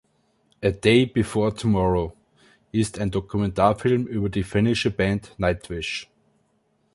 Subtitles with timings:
[0.63, 2.17] „A Day Before Tomorrow“
[2.71, 6.09] ist ein Dokumentarfilm über die finnische Band Nightwish.